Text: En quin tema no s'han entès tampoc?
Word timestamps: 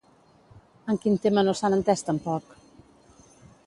En 0.93 0.97
quin 1.03 1.19
tema 1.27 1.45
no 1.49 1.55
s'han 1.61 1.79
entès 1.79 2.05
tampoc? 2.09 2.61